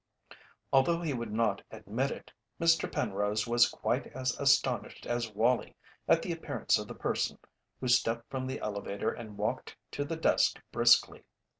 [0.73, 2.91] Although he would not admit it, Mr.
[2.91, 5.75] Penrose was quite as astonished as Wallie
[6.07, 7.37] at the appearance of the person
[7.79, 11.23] who stepped from the elevator and walked to the desk briskly.